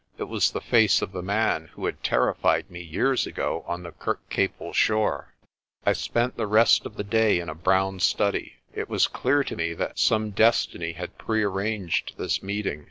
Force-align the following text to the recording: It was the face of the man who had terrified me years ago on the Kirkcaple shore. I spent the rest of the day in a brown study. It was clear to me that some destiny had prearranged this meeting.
It 0.17 0.23
was 0.23 0.49
the 0.49 0.61
face 0.61 1.03
of 1.03 1.11
the 1.11 1.21
man 1.21 1.67
who 1.73 1.85
had 1.85 2.03
terrified 2.03 2.71
me 2.71 2.81
years 2.81 3.27
ago 3.27 3.63
on 3.67 3.83
the 3.83 3.91
Kirkcaple 3.91 4.73
shore. 4.73 5.35
I 5.85 5.93
spent 5.93 6.37
the 6.37 6.47
rest 6.47 6.87
of 6.87 6.95
the 6.95 7.03
day 7.03 7.39
in 7.39 7.49
a 7.49 7.53
brown 7.53 7.99
study. 7.99 8.53
It 8.73 8.89
was 8.89 9.05
clear 9.05 9.43
to 9.43 9.55
me 9.55 9.75
that 9.75 9.99
some 9.99 10.31
destiny 10.31 10.93
had 10.93 11.19
prearranged 11.19 12.13
this 12.17 12.41
meeting. 12.41 12.79